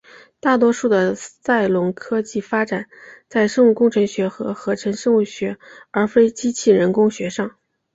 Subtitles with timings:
[0.39, 2.89] 大多数的赛隆科技发展
[3.27, 5.59] 在生物工程学和合成生物学
[5.91, 7.55] 而非机器人工学上。